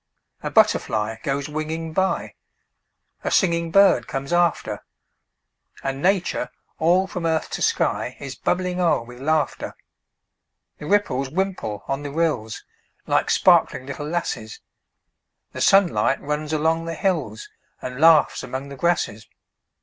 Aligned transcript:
A 0.41 0.49
butterfly 0.49 1.17
goes 1.21 1.47
winging 1.47 1.93
by; 1.93 2.33
A 3.23 3.29
singing 3.29 3.69
bird 3.69 4.07
comes 4.07 4.33
after; 4.33 4.83
And 5.83 6.01
Nature, 6.01 6.49
all 6.79 7.05
from 7.05 7.27
earth 7.27 7.51
to 7.51 7.61
sky, 7.61 8.17
Is 8.19 8.33
bubbling 8.33 8.79
o'er 8.81 9.03
with 9.03 9.19
laughter. 9.19 9.75
The 10.79 10.87
ripples 10.87 11.29
wimple 11.29 11.83
on 11.87 12.01
the 12.01 12.09
rills, 12.09 12.63
Like 13.05 13.29
sparkling 13.29 13.85
little 13.85 14.07
lasses; 14.07 14.59
The 15.51 15.61
sunlight 15.61 16.19
runs 16.19 16.51
along 16.51 16.85
the 16.85 16.95
hills, 16.95 17.47
And 17.79 18.01
laughs 18.01 18.41
among 18.41 18.69
the 18.69 18.75
grasses. 18.77 19.27